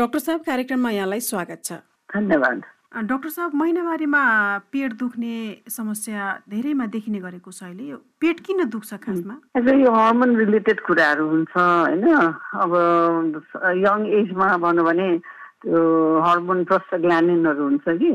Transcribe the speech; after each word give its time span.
Doctor 0.00 0.18
साहब 0.18 0.40
कार्यक्रममा 0.40 0.90
यहाँलाई 0.90 1.20
स्वागत 1.20 1.60
छ। 1.64 1.72
धन्यवाद। 2.08 2.60
डाक्टर 3.04 3.28
साहब 3.28 3.54
महिनावारीमा 3.54 4.22
पेट 4.72 4.92
दुख्ने 4.96 5.36
समस्या 5.68 6.20
धेरैमा 6.48 6.86
देखिने 6.88 7.20
गरेको 7.20 7.50
छ 7.52 7.68
अहिले। 7.68 8.00
पेट 8.16 8.40
किन 8.40 8.64
दुख्छ 8.72 8.96
खासमा? 8.96 9.34
यो 9.60 9.92
हर्मोन 9.92 10.30
रिलेटेड 10.36 10.80
कुराहरू 10.88 11.26
हुन्छ 11.28 11.52
होइन? 11.52 12.08
अब 12.64 12.72
यङ 13.84 14.00
एजमा 14.24 14.48
भनौँ 14.64 14.84
भने 14.88 15.08
त्यो 15.68 15.78
हर्मोन 16.24 16.64
ग्ल्यानिनहरू 16.64 17.62
हुन्छ 17.68 17.86
कि? 18.00 18.12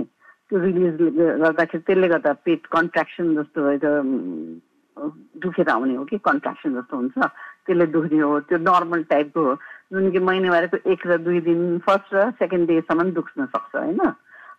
त्यो 0.50 0.58
रिलिज 0.66 0.98
गर्दाखेरि 1.22 1.84
त्यसले 1.86 2.08
गर्दा 2.10 2.34
पेट 2.42 2.66
कन्ट्राक्सन 2.74 3.26
जस्तो 3.38 3.60
भयो 3.62 3.94
दुखेर 5.38 5.70
आउने 5.70 5.96
हो 6.02 6.04
कि? 6.10 6.18
कन्ट्राक्सन 6.18 6.82
जस्तो 6.82 6.98
हुन्छ। 6.98 7.18
त्यसले 7.70 7.86
दुख्ने 7.94 8.20
हो। 8.26 8.40
त्यो 8.50 8.58
नर्मल 8.58 9.02
टाइपको 9.14 9.44
जुन 9.94 10.12
कि 10.12 10.20
महिनावारीको 10.20 10.78
एक 10.92 11.08
र 11.08 11.18
दुई 11.18 11.40
दिन 11.42 11.62
फर्स्ट 11.86 12.14
र 12.14 12.32
सेकेन्ड 12.42 12.68
डेसम्म 12.68 13.12
दुख्न 13.12 13.46
सक्छ 13.46 13.76
होइन? 13.76 14.00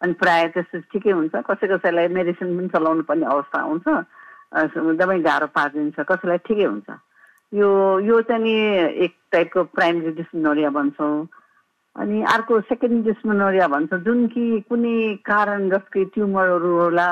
अनि 0.02 0.12
प्रायः 0.12 0.48
त्यस्तो 0.55 0.78
ठिकै 0.92 1.10
हुन्छ। 1.10 1.34
कसै 1.48 1.66
कसैलाई 1.66 2.09
मेडिसिन 2.09 2.56
पनि 2.56 2.68
चलाउनु 2.68 3.02
पर्ने 3.09 3.27
अवस्था 3.27 3.59
आउँछ 3.60 3.87
एकदमै 4.56 5.18
गाह्रो 5.27 5.46
पारिदिन्छ। 5.56 5.96
कसैलाई 6.01 6.38
ठिकै 6.46 6.65
हुन्छ। 6.65 6.88
यो 7.52 7.68
यो 8.01 8.20
चाहिँ 8.28 8.42
नि 8.42 8.54
एक 9.04 9.15
टाइपको 9.32 9.65
प्राइमेरी 9.74 10.12
डिस्मिनोरिया 10.20 10.70
भन्छौँ। 10.70 11.27
अनि 11.96 12.23
अर्को 12.23 12.60
सेकेन्ड 12.60 13.04
डिस्मिनोरिया 13.04 13.66
भन्छ 13.68 13.95
जुन 14.06 14.27
कि 14.29 14.45
कुनै 14.68 14.96
कारण 15.24 15.70
जसको 15.70 16.04
ट्युमरहरू 16.15 16.73
होला 16.77 17.09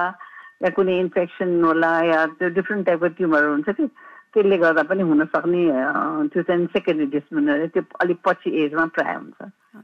या 0.62 0.70
कुनै 0.76 0.98
इन्फेक्सन 1.00 1.50
होला 1.64 1.92
या 2.04 2.26
त्यो 2.38 2.48
डिफ्रेन्ट 2.58 2.86
टाइपको 2.86 3.08
ट्युमरहरू 3.18 3.52
हुन्छ 3.52 3.68
कि 3.70 3.84
त्यसले 4.34 4.56
गर्दा 4.58 4.82
पनि 4.90 5.02
हुनसक्ने 5.10 5.62
त्यो 6.34 6.42
चाहिँ 6.42 6.66
सेकेन्डरी 6.74 7.06
डिस्मिनोरिया 7.14 7.66
त्यो 7.74 7.82
अलिक 8.02 8.18
पछि 8.26 8.50
एजमा 8.64 8.84
प्रायः 8.94 9.16
हुन्छ। 9.18 9.38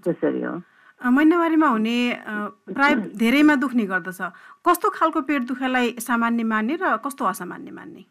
त्यसरी 0.05 0.43
हो। 0.43 0.55
महिनावारीमा 1.01 1.69
हुने 1.75 1.97
प्राय 2.77 2.95
धेरैमा 3.23 3.55
दुख्ने 3.65 3.85
गर्दछ। 3.93 4.21
कस्तो 4.67 4.89
खालको 4.99 5.21
पेट 5.29 5.43
दुखाइलाई 5.49 5.87
सामान्य 6.03 6.45
मान्ने 6.45 6.75
र 6.83 6.97
कस्तो 7.07 7.25
असामान्य 7.33 7.71
मान्ने? 7.71 8.03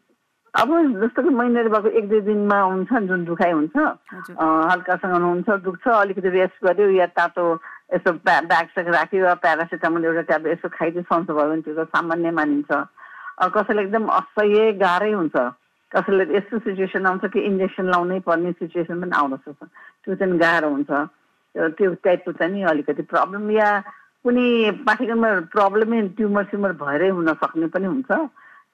अब 0.54 0.68
जस्तो 0.98 1.22
कि 1.22 1.30
महिनावारी 1.30 1.68
भएको 1.70 1.88
एक 1.98 2.08
दुई 2.10 2.20
दिनमा 2.26 2.58
हुन्छ 2.60 2.90
जुन 3.06 3.24
दुखाइ 3.24 3.52
हुन्छ 3.54 3.76
हल्कासँग 3.78 5.22
हुन्छ 5.22 5.48
दुख्छ 5.62 5.86
अलिकति 5.88 6.28
रेस्ट 6.34 6.56
गर्यो 6.66 6.88
या 6.98 7.06
तातो 7.14 7.44
यसो 7.94 8.12
ब्या 8.26 8.40
ब्यागसेग 8.50 8.88
राख्यो 8.94 9.24
या 9.26 9.34
प्यारासिटामोल 9.44 10.04
एउटा 10.04 10.22
ट्याब्लेट 10.26 10.58
यसो 10.58 10.68
खाइदियो 10.74 11.02
सन्चो 11.06 11.34
भयो 11.38 11.48
भने 11.54 11.62
त्यो 11.62 11.74
त 11.78 11.86
सामान्य 11.94 12.30
मानिन्छ। 12.34 12.70
कसैलाई 13.54 13.84
एकदम 13.84 14.04
असह्य 14.18 14.72
गाह्रै 14.82 15.12
हुन्छ। 15.12 15.36
कसैलाई 15.92 16.36
यस्तो 16.36 16.58
सिचुएसन 16.64 17.06
आउँछ 17.06 17.24
कि 17.34 17.40
इन्जेक्सन 17.50 17.86
लाउनै 17.90 18.18
पर्ने 18.22 18.52
सिचुएसन 18.58 19.00
पनि 19.00 19.14
आउन 19.20 19.36
सक्छ। 19.42 19.62
त्यो 20.06 20.14
चाहिँ 20.14 20.38
गाह्रो 20.38 20.68
हुन्छ। 20.70 20.90
त्यो 21.54 21.94
टाइपको 22.04 22.32
चाहिँ 22.38 22.52
नि 22.54 22.62
अलिकति 22.62 23.02
प्रब्लम 23.10 23.50
या 23.50 23.68
कुनै 24.22 24.46
पाठ्यक्रममा 24.86 25.30
प्रब्लमै 25.50 26.00
ट्युमर 26.14 26.44
स्युमर 26.50 26.72
भएरै 26.78 27.08
हुन 27.10 27.28
सक्ने 27.42 27.66
पनि 27.74 27.86
हुन्छ। 27.90 28.10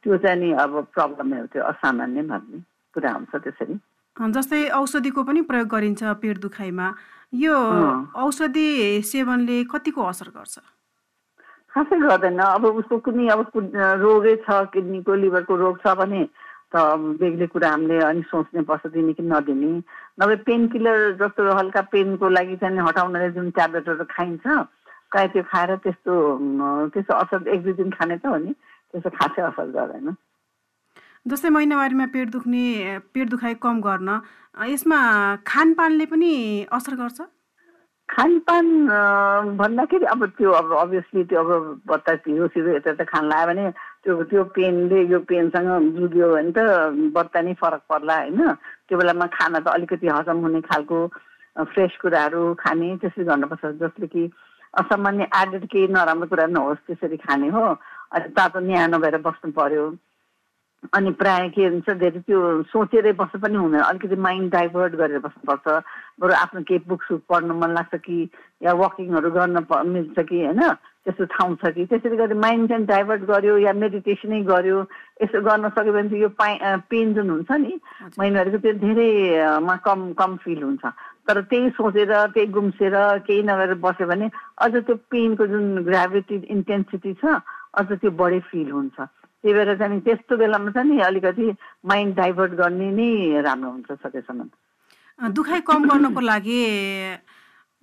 त्यो 0.04 0.16
चाहिँ 0.22 0.38
नि 0.40 0.52
अब 0.52 0.72
प्रब्लमहरू 0.92 1.46
त्यो 1.52 1.62
असामान्य 1.72 2.22
भन्ने 2.30 2.58
कुरा 2.94 3.10
हुन्छ 3.16 3.32
त्यसरी। 3.44 3.74
जस्तै 4.16 4.60
औषधिको 4.76 5.22
पनि 5.24 5.40
प्रयोग 5.48 5.68
गरिन्छ 5.68 6.02
पेट 6.20 6.36
दुखाइमा। 6.44 6.86
यो 7.32 7.56
औषधि 8.12 8.68
सेवनले 9.02 9.58
कतिको 9.72 10.02
असर 10.12 10.28
गर्छ? 10.36 10.56
खासै 11.72 11.96
गर्दैन। 12.00 12.38
अब 12.40 12.64
उसको 12.80 12.96
कुनै 13.04 13.28
अब 13.28 13.40
रोगै 14.04 14.36
छ 14.44 14.48
किडनीको 14.72 15.12
लिभरको 15.14 15.54
रोग 15.56 15.76
छ 15.80 15.96
भने 15.96 16.22
त 16.72 16.82
बेग्लै 17.20 17.46
कुरा 17.46 17.70
हामीले 17.70 17.98
अनि 18.04 18.22
सोच्ने 18.30 18.62
पर्छ 18.68 18.86
दिने 18.94 19.12
कि 19.12 19.22
नदिने 19.22 19.70
नभए 20.20 20.36
पेन 20.46 20.66
किलर 20.68 20.98
जस्तो 21.22 21.42
हल्का 21.58 21.80
पेनको 21.92 22.28
लागि 22.28 22.56
चाहिँ 22.56 22.86
हटाउनले 22.88 23.30
जुन 23.30 23.50
ट्याब्लेटहरू 23.58 24.04
खाइन्छ 24.10 24.46
प्रायः 25.10 25.28
त्यो 25.32 25.42
खाएर 25.42 25.76
त्यस्तो 25.84 26.14
त्यस्तो 26.92 27.14
असर 27.14 27.48
एक 27.48 27.62
दुई 27.62 27.72
दिन 27.80 27.90
खाने 27.90 28.16
त 28.18 28.26
हो 28.26 28.36
नि 28.36 28.52
त्यस्तो 28.52 29.10
खासै 29.10 29.42
असर 29.42 29.70
गर्दैन 29.70 30.14
जस्तै 31.26 31.48
महिनावारीमा 31.48 32.06
पेट 32.14 32.28
दुख्ने 32.30 32.64
पेट 33.14 33.28
दुखाइ 33.28 33.54
कम 33.62 33.80
गर्न 33.80 34.20
यसमा 34.66 34.98
खानपानले 35.46 36.06
पनि 36.06 36.32
असर 36.72 36.94
गर्छ? 36.94 37.18
खानपान 38.08 38.66
भन्दाखेरि 39.58 40.06
अब 40.06 40.24
त्यो 40.38 40.50
अब 40.50 40.72
अभियसली 40.72 41.24
त्यो 41.24 41.40
अब 41.42 41.80
बत्ता 41.86 42.14
पिरो 42.24 42.46
सिरो 42.48 42.76
यता 42.76 42.90
यता 42.90 43.04
खान 43.04 43.24
लाग्यो 43.28 43.46
भने 43.46 43.64
त्यो 44.06 44.22
त्यो 44.30 44.42
पेनले 44.54 44.98
यो 45.10 45.18
पेनसँग 45.26 45.98
जुग्यो 45.98 46.26
भने 46.30 46.50
त 46.54 46.58
बत्ता 47.10 47.40
नै 47.42 47.54
फरक 47.58 47.82
पर्ला 47.90 48.16
होइन? 48.22 48.38
त्यो 48.86 48.98
बेलामा 48.98 49.26
खाना 49.34 49.58
त 49.58 49.74
अलिकति 49.74 50.06
हजम 50.06 50.38
हुने 50.46 50.60
खालको 50.70 50.98
फ्रेस 51.74 51.92
कुराहरू 51.98 52.42
खाने 52.54 52.96
त्यसरी 53.02 53.24
गर्नुपर्छ। 53.26 53.82
जसले 53.82 54.06
कि 54.06 54.30
असामान्य 54.78 55.26
एडेड 55.42 55.64
केही 55.66 55.86
नराम्रो 55.90 56.30
कुरा 56.30 56.46
नहोस् 56.54 56.86
त्यसरी 56.86 57.16
खाने 57.26 57.48
हो। 57.50 57.66
अनि 58.14 58.28
तातो 58.30 58.60
न्यानो 58.62 58.98
भएर 59.02 59.16
बस्नु 59.26 59.50
पर्यो। 59.58 59.84
अनि 60.94 61.10
प्रायः 61.18 61.48
के 61.50 61.66
हुन्छ 61.66 61.88
धेरै 61.98 62.20
त्यो 62.30 62.62
सोचेरै 62.70 63.12
बस्नु 63.18 63.40
पनि 63.42 63.56
हुँदैन। 63.58 63.82
अलिकति 63.90 64.16
माइन्ड 64.16 64.52
डाइभर्ट 64.52 64.92
गरेर 64.94 65.18
बस्नुपर्छ। 65.18 65.66
बरु 66.20 66.32
आफ्नो 66.32 66.60
केही 66.62 66.84
बुक्स 66.86 67.08
पढ्नु 67.26 67.54
मन 67.58 67.74
लाग्छ 67.74 67.94
कि 68.06 68.18
या 68.62 68.72
वकिङहरू 68.72 69.30
गर्न 69.34 69.66
मिल्छ 69.66 70.18
कि 70.20 70.44
होइन? 70.44 70.62
त्यस्तो 71.06 71.24
ठाउँ 71.30 71.54
छ 71.62 71.70
कि? 71.70 71.86
त्यसरी 71.86 72.16
गर्दा 72.18 72.34
माइन्ड 72.34 72.68
चाहिँ 72.68 72.86
डाइभर्ट 72.86 73.22
गर्यो 73.30 73.56
या 73.62 73.72
मेडिटेसनै 73.78 74.40
गर्यो 74.42 74.78
यसो 75.22 75.38
गर्न 75.38 75.68
सक्यो 75.70 75.92
भने 75.94 76.08
चाहिँ 76.10 76.22
यो 76.22 76.28
पाइ 76.34 76.58
पेन 76.90 77.14
जुन 77.14 77.30
हुन्छ 77.30 77.50
नि 77.62 77.72
महिनाहरूको 78.18 78.58
त्यो 78.58 78.72
धेरैमा 78.82 79.76
कम 79.86 80.00
कम 80.18 80.36
फिल 80.42 80.62
हुन्छ। 80.62 80.84
तर 81.26 81.40
त्यही 81.46 81.70
सोचेर 81.78 82.10
त्यही 82.34 82.46
गुम्सेर 82.50 82.94
केही 83.26 83.42
नगरेर 83.46 83.74
बस्यो 83.86 84.06
भने 84.06 84.26
अझ 84.58 84.72
त्यो 84.82 84.94
पेनको 85.10 85.46
जुन 85.46 85.86
ग्राभिटी 85.86 86.36
इन्टेन्सिटी 86.50 87.12
छ 87.22 87.38
अझ 87.78 87.86
त्यो 88.02 88.10
बढी 88.10 88.40
फिल 88.50 88.70
हुन्छ। 88.70 88.98
त्यही 88.98 89.54
भएर 89.54 89.74
चाहिँ 89.78 90.00
त्यस्तो 90.02 90.36
बेलामा 90.36 90.70
चाहिँ 90.74 90.90
नि 90.90 91.00
अलिकति 91.06 91.46
माइन्ड 91.86 92.14
डाइभर्ट 92.16 92.52
गर्ने 92.58 92.90
नै 92.98 93.40
राम्रो 93.46 93.70
हुन्छ 93.70 93.90
सकेसम्म। 94.02 95.30
दुखाइ 95.32 95.60
कम 95.70 95.86
गर्नको 95.86 96.20
लागि 96.20 96.60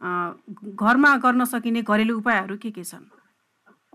घरमा 0.03 1.15
गर्न 1.23 1.45
सकिने 1.45 1.81
घरेलु 1.81 2.17
उपायहरू 2.17 2.55
के 2.59 2.71
के 2.71 2.83
छन्? 2.83 3.05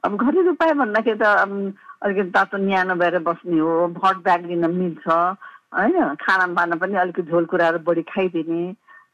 अब 0.05 0.17
घरेलु 0.17 0.51
उपाय 0.51 0.73
भन्दाखेरि 0.81 1.19
त 1.21 1.75
अलिकति 2.03 2.31
तातो 2.31 2.57
न्यानो 2.57 2.95
भएर 2.95 3.19
बस्ने 3.29 3.59
हो 3.59 3.89
भट 3.93 4.17
ब्याग 4.25 4.45
दिन 4.47 4.65
मिल्छ 4.71 5.07
होइन? 5.09 6.15
खाना 6.23 6.47
पाना 6.55 6.77
पनि 6.81 6.97
अलिकति 6.97 7.23
झोल 7.29 7.45
कुराहरू 7.45 7.79
बढी 7.85 8.03
खाइदिने 8.09 8.63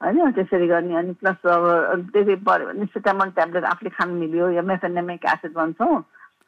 होइन? 0.04 0.32
त्यसरी 0.36 0.66
गर्ने 0.68 0.94
अनि 0.94 1.12
प्लस 1.18 1.40
अब 1.46 2.10
त्यसै 2.12 2.36
पऱ्यो 2.46 2.66
भने 2.68 2.86
सिटामल 2.94 3.30
ट्याब्लेट 3.34 3.64
आफूले 3.64 3.90
खानु 3.96 4.14
मिल्यो 4.20 4.50
या 4.60 4.62
मेफेनेमिक 4.62 5.24
एसिड 5.34 5.52
भन्छौँ 5.56 6.04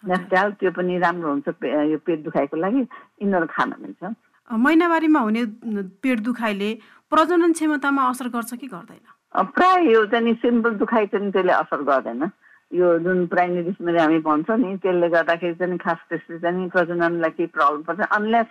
नेस्टाल 0.06 0.52
त्यो 0.60 0.70
पनि 0.76 0.98
राम्रो 1.00 1.30
हुन्छ 1.30 1.48
यो 1.90 1.98
पेट 2.06 2.22
दुखाइको 2.24 2.56
लागि 2.56 2.80
यिनीहरू 2.80 3.46
खान 3.50 3.74
मिल्छ। 3.82 4.14
महिनावारीमा 4.50 5.20
हुने 5.20 5.42
पेट 6.04 6.20
दुखाइले 6.22 6.70
प्रजनन 7.10 7.52
क्षमतामा 7.52 8.02
असर 8.10 8.28
गर्छ 8.28 8.54
कि 8.54 8.66
गर्दैन? 8.68 9.04
प्राय 9.36 9.90
यो 9.92 10.04
चाहिँ 10.06 10.34
सिम्पल 10.42 10.74
दुखाइ 10.80 11.06
चाहिँ 11.06 11.30
त्यसले 11.32 11.52
असर 11.52 11.82
गर्दैन। 11.82 12.22
यो 12.72 12.98
जुन 12.98 13.26
प्राइमेरी 13.32 13.62
डिस्मेरी 13.62 13.98
हामी 13.98 14.18
भन्छौँ 14.24 14.56
नि 14.58 14.76
त्यसले 14.82 15.08
गर्दाखेरि 15.08 15.54
चाहिँ 15.54 15.78
खास 15.78 15.98
त्यसले 16.08 16.38
चाहिँ 16.38 16.68
प्रजननलाई 16.70 17.30
केही 17.36 17.46
प्रब्लम 17.52 17.82
पर्छ। 17.82 18.00
अनलेस 18.16 18.48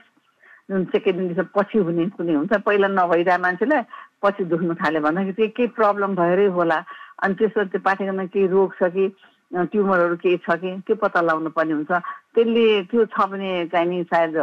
जुन 0.72 0.84
सेकेन्ड 0.94 1.41
पछि 1.56 1.78
हुने 1.78 2.06
कुनै 2.18 2.34
हुन्छ 2.34 2.53
पहिला 2.66 2.88
नभइरहेको 2.88 3.41
मान्छेलाई 3.41 3.81
पछि 4.23 4.44
दुख्नु 4.46 4.73
थाल्यो 4.81 5.01
भन्दाखेरि 5.01 5.34
त्यो 5.34 5.47
केही 5.57 5.68
प्रब्लम 5.73 6.16
भएरै 6.16 6.47
होला। 6.57 6.79
अनि 7.23 7.34
त्यसो 7.34 7.63
त्यो 7.72 7.81
पाठ्यक्रममा 7.85 8.25
केही 8.34 8.47
रोग 8.47 8.73
छ 8.78 8.90
कि 8.94 9.06
ट्युमरहरू 9.53 10.16
केही 10.17 10.38
छ 10.41 10.57
कि? 10.57 10.72
त्यो 10.88 10.95
पत्ता 10.95 11.22
लगाउनु 11.22 11.50
पर्ने 11.53 11.73
हुन्छ। 11.73 11.91
त्यसले 12.35 12.66
त्यो 12.91 13.06
छ 13.13 13.17
भने 13.29 13.50
चाहिँ 13.72 13.88
नि 13.89 14.03
सायद 14.09 14.33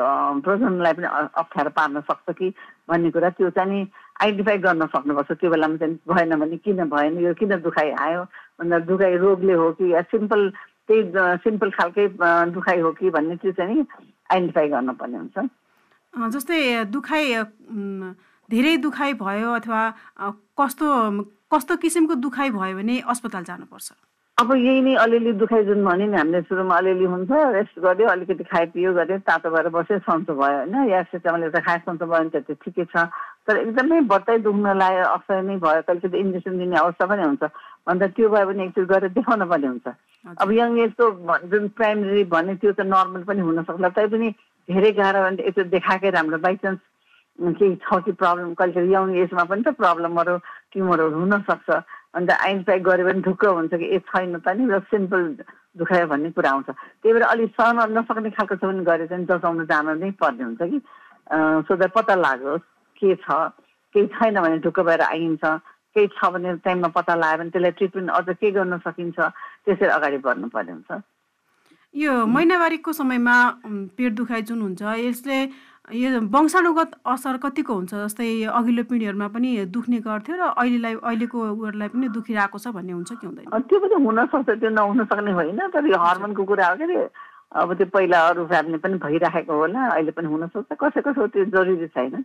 प्रजनलाई 0.44 0.92
पनि 0.96 1.06
अप्ठ्यारो 1.42 1.70
पार्न 1.76 2.00
सक्छ 2.06 2.30
कि 2.38 2.48
भन्ने 2.88 3.10
कुरा 3.10 3.30
त्यो 3.36 3.50
चाहिँ 3.50 3.70
नि 3.72 3.80
आइडेन्टिफाई 4.22 4.58
गर्न 4.62 4.86
सक्नुपर्छ। 4.94 5.30
त्यो 5.32 5.50
बेलामा 5.50 5.76
चाहिँ 5.76 5.98
भएन 6.06 6.32
भने 6.40 6.56
किन 6.64 6.80
भएन? 6.88 7.18
यो 7.18 7.34
किन 7.34 7.60
दुखाइ 7.60 7.90
आयो? 7.92 8.22
भन्दा 8.60 8.78
दुखाइ 8.88 9.16
रोगले 9.18 9.54
हो 9.58 9.70
कि? 9.76 9.92
या 9.92 10.02
सिम्पल 10.12 10.40
त्यही 10.88 11.02
सिम्पल 11.44 11.70
खालकै 11.70 12.06
दुखाइ 12.54 12.78
हो 12.80 12.90
कि 12.94 13.10
भन्ने 13.10 13.36
त्यो 13.42 13.52
चाहिँ 13.58 13.80
आइडेन्टिफाई 14.30 14.68
गर्नुपर्ने 14.68 15.18
हुन्छ। 15.18 15.36
जस्तै 16.14 16.84
दुखाइ 16.94 17.24
धेरै 18.50 18.76
दुखाइ 18.76 19.12
भयो 19.20 19.50
अथवा 19.60 19.82
कस्तो 20.60 20.86
कस्तो 21.52 21.76
किसिमको 21.76 22.14
दुखाइ 22.24 22.50
भयो 22.50 22.76
भने 22.76 22.98
अस्पताल 23.12 23.44
जानुपर्छ। 23.44 23.92
अब 24.42 24.52
यही 24.58 24.80
नै 24.82 24.94
अलिअलि 24.98 25.32
दुखाइ 25.38 25.64
जुन 25.64 25.84
भन्यो 25.86 26.06
नि 26.10 26.16
हामीले 26.18 26.40
सुरुमा 26.50 26.74
अलिअलि 26.74 27.04
हुन्छ 27.14 27.30
रेस्ट 27.30 27.78
गर्यो 27.78 28.06
अलिकति 28.10 28.44
खाइपियो 28.50 28.92
गऱ्यो 28.94 29.18
तातो 29.22 29.50
भएर 29.54 29.68
बस्यो 29.70 29.98
सन्चो 30.02 30.34
भयो 30.34 30.56
होइन? 30.58 30.74
या 30.90 31.02
सिस्टमले 31.14 31.46
एउटा 31.46 31.60
खाए 31.62 31.78
सन्चो 31.86 32.06
भयो 32.10 32.18
भने 32.18 32.30
त 32.34 32.42
त्यो 32.50 32.56
ठिकै 32.58 32.84
छ। 32.90 33.06
तर 33.46 33.56
एकदमै 33.62 34.00
बत्तै 34.10 34.38
दुख्न 34.42 34.74
लाग्यो 34.82 35.06
असर 35.14 35.42
नै 35.46 35.56
भयो। 35.62 35.86
अलिकति 35.86 36.18
इन्जेक्सन 36.18 36.58
दिने 36.58 36.76
अवस्था 36.82 37.06
पनि 37.06 37.22
हुन्छ। 37.22 37.42
अन्त 37.86 38.02
त्यो 38.18 38.28
भयो 38.34 38.46
भने 38.50 38.64
एकचोटि 38.66 38.88
गरेर 38.90 39.14
देखाउन 39.14 39.46
पर्ने 39.46 39.66
हुन्छ। 39.70 39.86
अब 40.42 40.48
यङ 40.58 40.78
एजको 40.90 41.06
जुन 41.46 41.68
प्राइमेरी 41.78 42.24
भने 42.34 42.54
त्यो 42.58 42.72
त 42.74 42.80
नर्मल 42.82 43.22
पनि 43.22 43.40
हुनसक्ला 43.46 43.88
तैपनि 43.94 44.28
धेरै 44.68 44.90
गाह्रो 44.98 45.22
भने 45.22 45.42
एकचोटि 45.46 45.70
देखाएकै 45.70 46.10
राम्रो। 46.18 46.42
बाइचान्स 46.42 46.80
केही 47.38 47.74
छ 47.78 47.88
कि 48.04 48.12
प्रब्लम? 48.18 48.54
कहिले 48.58 48.90
यङ 48.90 49.14
एजमा 49.22 49.44
पनि 49.46 49.62
त 49.62 49.78
प्रब्लमहरू 49.78 50.34
ट्युमरहरू 50.74 51.14
हुनसक्छ 51.14 51.68
अन्त 52.14 52.30
आइन 52.30 52.62
प्याक 52.62 52.80
गऱ्यो 52.82 53.06
भने 53.06 53.20
ढुक्क 53.24 53.44
हुन्छ 53.44 53.72
कि 53.74 53.86
ए 53.88 53.98
छैन 54.08 54.38
त 54.38 54.48
नि 54.56 54.68
र 54.68 54.80
सिम्पल 54.92 55.22
दुखायो 55.80 56.06
भन्ने 56.06 56.30
कुरा 56.36 56.50
आउँछ। 56.50 56.68
त्यही 56.70 57.12
भएर 57.14 57.22
अलिक 57.24 57.50
सहन 57.56 57.78
नसक्ने 57.96 58.30
खालको 58.36 58.56
छ 58.56 58.64
भने 58.64 58.84
गरे 58.84 59.06
चाहिँ 59.08 59.24
जसाउनु 59.26 59.64
जान 59.64 59.98
नै 59.98 60.10
पर्ने 60.20 60.44
हुन्छ 60.44 60.62
कि। 60.62 60.78
सो 61.66 61.76
द्याट 61.76 61.92
पत्ता 61.96 62.14
लागोस् 62.14 62.66
के 63.00 63.14
छ 63.24 63.28
केही 63.94 64.06
छैन 64.12 64.40
भने 64.40 64.58
ढुक्क 64.60 64.80
भएर 64.80 65.00
आइन्छ। 65.08 65.44
केही 65.96 66.06
छ 66.12 66.28
भने 66.32 66.56
टाइममा 66.64 66.88
पत्ता 66.92 67.14
लगायो 67.14 67.38
भने 67.38 67.50
त्यसलाई 67.50 67.70
ट्रिटमेन्ट 67.80 68.10
अझ 68.10 68.36
के 68.36 68.50
गर्न 68.50 68.78
सकिन्छ 68.84 69.18
त्यसरी 69.64 69.88
अगाडि 69.96 70.18
बढ्नुपर्ने 70.20 70.72
हुन्छ। 70.72 70.90
यो 71.94 72.12
महिनावारीको 72.26 72.92
समयमा 72.92 73.36
पेट 73.96 74.12
दुखाइ 74.12 74.42
जुन 74.48 74.60
हुन्छ 74.60 74.82
यसले 75.00 75.38
यो 75.90 76.20
वंशानुगत 76.30 76.90
असर 77.04 77.36
कतिको 77.42 77.74
हुन्छ? 77.74 77.94
जस्तै 77.94 78.26
अघिल्लो 78.46 78.82
पिँढीहरूमा 78.86 79.28
पनि 79.34 79.50
दुख्ने 79.66 79.98
गर्थ्यो 80.06 80.34
र 80.38 80.42
अहिलेलाई 80.54 80.94
अहिलेको 81.02 81.38
उयोहरूलाई 81.42 81.88
पनि 81.90 82.08
दुखिरहेको 82.14 82.58
छ 82.58 82.70
भन्ने 82.70 82.92
हुन्छ 82.92 83.10
कि 83.18 83.26
हुँदैन? 83.26 83.50
त्यो 83.66 83.78
पनि 83.82 83.94
हुनसक्छ 84.06 84.48
त्यो 84.62 84.70
नहुन 84.70 85.04
सक्ने 85.10 85.32
होइन 85.34 85.60
तर 85.74 85.86
यो 85.90 85.98
हर्मोनको 85.98 86.42
कुरा 86.46 86.66
हो 86.70 86.76
कि 86.78 87.10
अब 87.52 87.74
त्यो 87.74 87.86
पहिला 87.92 88.18
अरू 88.30 88.46
फ्यामिली 88.46 88.78
पनि 88.78 88.94
भइराखेको 89.02 89.52
होला 89.52 89.80
अहिले 89.98 90.12
पनि 90.14 90.28
हुनसक्छ। 90.30 90.70
कसै 90.70 91.00
कसो 91.02 91.26
त्यो 91.34 91.44
जरुरी 91.50 91.86
छैन 91.90 92.22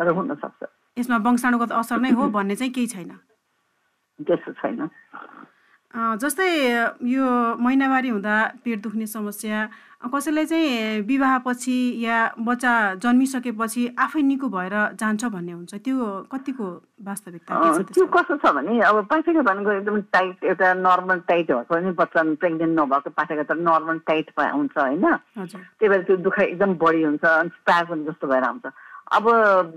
तर 0.00 0.08
हुनसक्छ। 0.08 0.60
यसमा 0.98 1.16
वंशानुगत 1.28 1.72
असर 1.76 2.00
नै 2.00 2.10
हो 2.16 2.28
भन्ने 2.32 2.56
चाहिँ 2.56 2.72
केही 2.72 2.86
छैन? 2.88 3.10
त्यस्तो 4.18 4.52
छैन। 4.64 4.88
जस्तै 5.94 6.50
यो 7.06 7.26
महिनावारी 7.62 8.08
हुँदा 8.08 8.36
पेट 8.64 8.82
दुख्ने 8.82 9.06
समस्या 9.06 9.68
कसैलाई 10.04 10.46
चाहिँ 10.46 11.00
विवाहपछि 11.08 11.76
या 12.04 12.16
बच्चा 12.36 12.72
जन्मिसकेपछि 13.02 13.82
आफै 14.04 14.22
निको 14.22 14.48
भएर 14.50 14.74
जान्छ 15.00 15.24
भन्ने 15.32 15.52
हुन्छ 15.52 15.74
त्यो 15.86 15.96
कतिको 16.32 16.66
वास्तविकता 17.08 17.52
त्यो 17.94 18.06
कस्तो 18.12 18.36
छ 18.36 18.52
भने 18.52 18.80
अब 18.90 19.06
पाठेका 19.10 19.42
भनेको 19.48 19.70
एकदम 19.72 20.00
टाइट 20.12 20.44
एउटा 20.44 20.72
नर्मल 20.82 21.18
टाइट 21.30 21.52
भएको 21.52 21.74
भने 21.74 21.92
बच्चा 22.02 22.22
प्रेग्नेन्ट 22.42 22.80
नभएको 22.80 23.10
पाठेका 23.16 23.42
त 23.48 23.56
नर्मल 23.64 23.98
टाइट 24.02 24.26
हुन्छ 24.38 24.76
होइन? 24.76 25.06
त्यही 25.46 25.88
भएर 25.88 26.02
त्यो 26.10 26.16
दुखाइ 26.26 26.46
एकदम 26.46 26.74
बढी 26.82 27.02
हुन्छ 27.02 27.24
अनि 27.24 28.04
जस्तो 28.04 28.26
भएर 28.28 28.42
आउँछ। 28.42 28.66
अब 29.14 29.24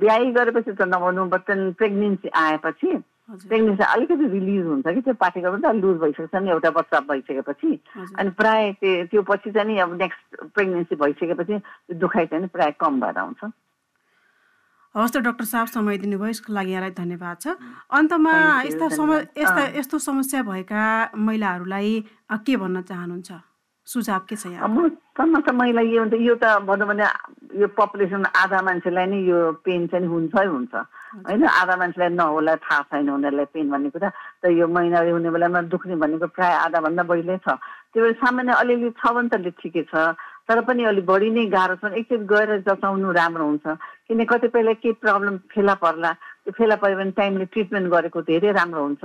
बिहाइ 0.01 0.31
गरेपछि 0.33 0.71
त 0.73 0.81
नभनौँ 0.91 1.27
बच्चा 1.29 1.53
प्रेग्नेन्सी 1.77 2.27
आएपछि 2.35 2.91
प्रेग्नेन्सी 3.27 3.83
अलिकति 3.83 4.25
रिलिज 4.31 4.65
हुन्छ 4.65 4.87
कि 4.87 5.01
त्यो 5.03 5.13
पाठेको 5.19 5.51
पनि 5.51 5.61
त 5.61 5.75
लुज 5.83 5.97
भइसकेको 5.99 6.27
छ 6.31 6.41
नि 6.43 6.49
एउटा 6.49 6.69
बच्चा 6.79 6.99
भइसकेपछि। 7.11 7.71
अनि 8.19 8.29
प्रायः 8.39 8.71
त्यो 8.79 9.05
त्यो 9.11 9.21
पछि 9.27 9.51
चाहिँ 9.51 9.67
नि 9.67 9.79
अब 9.83 9.91
नेक्स्ट 10.01 10.47
प्रेग्नेन्सी 10.55 10.95
भइसकेपछि 10.95 11.59
त्यो 11.59 11.99
दुखाइ 11.99 12.25
चाहिँ 12.31 12.41
नि 12.41 12.47
प्रायः 12.55 12.79
कम 12.79 12.99
भएर 13.03 13.17
आउँछ। 13.19 13.41
हवस् 14.95 15.13
त 15.13 15.17
डक्टर 15.27 15.45
साहब 15.45 15.67
समय 15.67 15.97
दिनुभयो 16.07 16.29
यसको 16.31 16.53
लागि 16.53 16.71
यहाँलाई 16.71 16.91
धन्यवाद 16.95 17.37
छ। 17.43 17.47
अन्तमा 17.91 18.33
यस्ता 18.65 18.87
सम 18.95 19.11
यस्ता 19.35 19.63
यस्तो 19.77 19.97
समस्या 19.99 20.41
भएका 20.47 21.11
महिलाहरूलाई 21.13 21.91
के 22.31 22.55
भन्न 22.57 22.81
चाहनुहुन्छ? 22.87 23.31
सुझाव 23.87 24.21
के 24.29 24.35
छ 24.35 24.47
यहाँ? 24.55 24.67
त 25.19 25.51
महिला 25.51 25.81
यो 25.83 25.99
हुन्छ 25.99 26.15
यो 26.15 26.35
त 26.39 26.63
भनौँ 26.63 26.87
भने 26.87 27.05
यो 27.59 27.67
पपुलेसन 27.75 28.25
आधा 28.35 28.59
मान्छेलाई 28.63 29.05
नै 29.05 29.19
यो 29.27 29.37
पेन 29.63 29.87
चाहिँ 29.91 30.07
हुन्छै 30.07 30.45
हुन्छ। 30.47 30.73
होइन 31.25 31.43
आधा 31.43 31.75
मान्छेलाई 31.75 32.09
नहोला 32.15 32.55
थाहा 32.63 32.81
छैन 32.91 33.09
उनीहरूलाई 33.09 33.45
पेन 33.53 33.69
भन्ने 33.71 33.89
कुरा। 33.89 34.09
त 34.41 34.43
यो 34.51 34.67
महिनावारी 34.67 35.11
हुने 35.11 35.29
बेलामा 35.31 35.61
दुख्ने 35.71 35.95
भनेको 35.95 36.27
प्राय 36.35 36.53
आधाभन्दा 36.67 37.03
बढी 37.03 37.23
नै 37.23 37.37
छ। 37.39 37.55
त्यो 37.93 38.03
भएर 38.03 38.13
सामान्य 38.19 38.53
अलिअलि 38.61 38.89
छ 38.99 39.03
भने 39.15 39.29
त 39.31 39.55
ठिकै 39.61 39.83
छ 39.87 39.95
तर 40.47 40.61
पनि 40.67 40.83
अलिक 40.91 41.05
बढी 41.05 41.29
नै 41.31 41.45
गाह्रो 41.51 41.75
छ। 41.79 41.91
एकचोटि 41.95 42.25
गएर 42.27 42.49
जचाउनु 42.67 43.11
राम्रो 43.11 43.45
हुन्छ। 43.45 43.65
किन 44.07 44.23
कतिपयलाई 44.23 44.75
केही 44.83 44.99
प्रब्लम 45.03 45.37
फेला 45.51 45.73
पर्ला 45.83 46.11
त्यो 46.43 46.51
फेला 46.55 46.75
पऱ्यो 46.75 46.97
भने 46.97 47.11
टाइमले 47.19 47.45
ट्रिटमेन्ट 47.51 47.87
गरेको 47.91 48.21
धेरै 48.27 48.51
राम्रो 48.55 48.81
हुन्छ। 48.83 49.03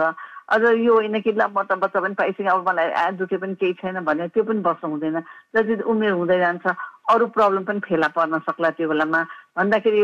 अझ 0.52 0.62
यो 0.62 0.92
होइन 0.94 1.20
कि 1.22 1.32
ल 1.32 1.42
म 1.50 1.62
त 1.66 1.78
बच्चा 1.82 1.98
पनि 2.02 2.14
पाइसकेँ 2.14 2.46
अब 2.46 2.68
मलाई 2.68 3.16
दुखे 3.18 3.36
पनि 3.42 3.54
केही 3.58 3.74
छैन 3.80 4.04
भने 4.06 4.28
त्यो 4.30 4.42
पनि 4.44 4.60
बस्नु 4.62 4.90
हुँदैन। 4.90 5.18
जति 5.54 5.82
उमेर 5.82 6.12
हुँदै 6.12 6.38
जान्छ 6.38 6.66
अरू 7.10 7.26
प्रब्लम 7.34 7.62
पनि 7.64 7.80
फेला 7.82 8.08
पर्न 8.14 8.38
सक्ला 8.46 8.70
त्यो 8.78 8.88
बेलामा। 8.88 9.20
भन्दाखेरि 9.56 9.98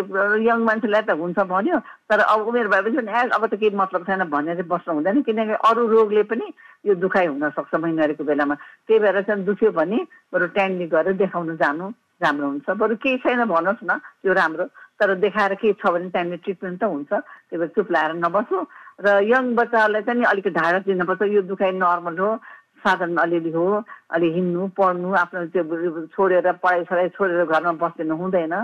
यङ 0.44 0.58
मान्छेलाई 0.68 1.02
त 1.08 1.10
हुन्छ 1.16 1.38
भन्यो 1.52 1.76
तर 2.08 2.20
अब 2.20 2.48
उमेर 2.48 2.68
भएपछि 2.68 2.96
पनि 3.00 3.12
ए 3.12 3.28
अब 3.32 3.46
त 3.46 3.54
केही 3.56 3.76
मतलब 3.76 4.02
छैन 4.06 4.24
भनेर 4.28 4.62
बस्नु 4.68 4.94
हुँदैन 4.94 5.22
किनकि 5.24 5.56
अरू 5.68 5.86
रोगले 5.88 6.22
पनि 6.28 6.46
यो 6.86 6.94
दुखाइ 7.00 7.26
हुनसक्छ 7.26 7.74
महिनारीको 7.74 8.24
बेलामा। 8.24 8.54
त्यही 8.86 9.00
भएर 9.00 9.22
चाहिँ 9.24 9.44
दुख्यो 9.44 9.70
भने 9.72 9.98
बरु 10.32 10.46
टाइमली 10.52 10.86
गएर 10.92 11.12
देखाउनु 11.22 11.56
जानु 11.56 11.86
राम्रो 12.22 12.46
हुन्छ। 12.46 12.68
बरु 12.76 12.94
केही 13.00 13.16
छैन 13.24 13.44
भन्नुहोस् 13.48 13.88
न 13.88 13.98
त्यो 14.20 14.32
राम्रो 14.36 14.64
तर 15.00 15.14
देखाएर 15.24 15.54
केही 15.64 15.72
छ 15.80 15.96
भने 15.96 16.08
टाइमली 16.12 16.36
ट्रिटमेन्ट 16.44 16.80
त 16.80 16.84
हुन्छ। 16.84 17.10
त्यही 17.12 17.58
भएर 17.58 17.72
चुप 17.72 17.88
लाएर 17.90 18.12
नबस्नु 18.20 18.58
र 19.00 19.08
यङ 19.32 19.54
बच्चाहरूलाई 19.54 20.02
चाहिँ 20.02 20.24
अलिकति 20.28 20.50
ढाडस 20.60 20.84
दिनुपर्छ। 20.86 21.22
यो 21.32 21.42
दुखाइ 21.48 21.72
नर्मल 21.72 22.18
हो 22.18 22.30
साधारण 22.78 23.16
अलिअलि 23.16 23.50
हो 23.50 23.66
अलि 24.14 24.28
हिँड्नु 24.34 24.66
पढ्नु 24.78 25.08
आफ्नो 25.22 25.40
त्यो 25.50 26.06
छोडेर 26.14 26.46
पढाइ 26.62 27.08
छोडेर 27.16 27.44
घरमा 27.46 27.72
बसिदिनु 27.74 28.14
हुँदैन। 28.14 28.54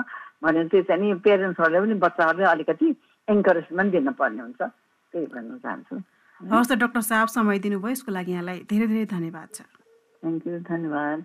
भने 0.45 0.65
त्यो 0.69 0.83
चाहिँ 0.89 1.01
नि 1.03 1.15
पेरेन्ट्सहरूले 1.25 1.81
पनि 1.81 1.95
बच्चाहरूले 2.07 2.45
अलिकति 2.45 2.89
इन्करेजमेन्ट 3.29 3.91
दिनुपर्ने 3.93 4.43
हुन्छ। 4.43 4.61
त्यही 4.61 5.27
भन्न 5.35 5.59
चाहन्छु। 5.65 5.97
हवस् 6.41 6.71
त 6.71 6.73
डक्टर 6.85 7.01
साहब 7.01 7.29
समय 7.29 7.59
दिनुभयो। 7.65 7.91
यसको 7.91 8.11
लागि 8.13 8.33
यहाँलाई 8.33 8.59
धेरै 8.71 8.87
धेरै 8.87 9.07
धन्यवाद 9.17 9.49
छ। 9.55 9.61
थ्याङ्क 10.23 10.43
यू 10.47 10.59
धन्यवाद। 10.69 11.21